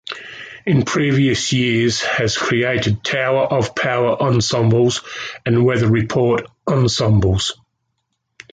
In 0.65 0.81
previous 0.83 1.53
years 1.53 2.01
has 2.01 2.35
created 2.35 3.03
Tower 3.03 3.43
of 3.45 3.75
Power 3.75 4.19
Ensemble 4.19 4.91
and 5.45 5.63
Weather 5.63 5.87
Report 5.91 6.47
Ensembles. 6.67 7.53